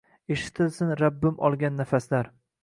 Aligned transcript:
eshitilsin 0.35 0.93
Rabbim 1.01 1.37
olgan 1.49 1.79
nafaslar. 1.83 2.33